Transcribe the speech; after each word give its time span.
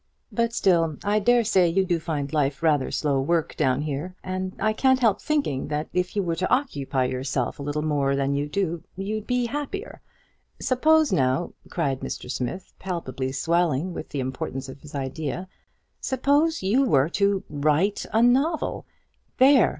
But 0.31 0.51
still, 0.51 0.97
I 1.03 1.19
dare 1.19 1.43
say, 1.43 1.67
you 1.67 1.85
do 1.85 1.99
find 1.99 2.33
life 2.33 2.63
rather 2.63 2.89
slow 2.89 3.21
work 3.21 3.55
down 3.55 3.81
here; 3.83 4.15
and 4.23 4.55
I 4.59 4.73
can't 4.73 4.97
help 4.99 5.21
thinking 5.21 5.67
that 5.67 5.89
if 5.93 6.15
you 6.15 6.23
were 6.23 6.35
to 6.37 6.49
occupy 6.49 7.05
yourself 7.05 7.59
a 7.59 7.61
little 7.61 7.83
more 7.83 8.15
than 8.15 8.33
you 8.33 8.49
do, 8.49 8.83
you'd 8.97 9.27
be 9.27 9.45
happier. 9.45 10.01
Suppose, 10.59 11.11
now," 11.13 11.53
cried 11.69 11.99
Mr. 11.99 12.31
Smith, 12.31 12.73
palpably 12.79 13.31
swelling 13.31 13.93
with 13.93 14.09
the 14.09 14.21
importance 14.21 14.67
of 14.67 14.81
his 14.81 14.95
idea, 14.95 15.47
"suppose 15.99 16.63
you 16.63 16.81
were 16.83 17.09
to 17.09 17.43
WRITE 17.51 18.07
A 18.11 18.23
NOVEL! 18.23 18.87
THERE! 19.37 19.69